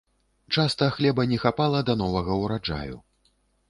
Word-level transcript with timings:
Часта 0.57 0.87
хлеба 0.95 1.27
не 1.33 1.41
хапала 1.45 1.85
да 1.91 1.99
новага 2.03 2.43
ўраджаю. 2.43 2.95